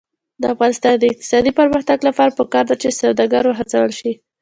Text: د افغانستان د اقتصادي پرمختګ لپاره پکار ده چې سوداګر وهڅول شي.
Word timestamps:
د 0.41 0.43
افغانستان 0.53 0.93
د 0.97 1.03
اقتصادي 1.11 1.51
پرمختګ 1.59 1.97
لپاره 2.07 2.35
پکار 2.39 2.65
ده 2.69 2.75
چې 2.81 2.97
سوداګر 3.01 3.43
وهڅول 3.47 3.91
شي. 3.99 4.11